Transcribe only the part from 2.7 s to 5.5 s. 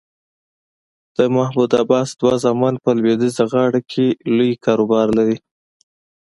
په لویدیځه غاړه کې لوی کاروبار لري.